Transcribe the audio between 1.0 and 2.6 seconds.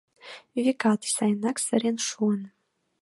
сайынак сырен шуын.